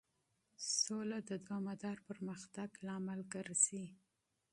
[0.81, 3.85] سوله د دوامدار پرمختګ لامل ګرځي.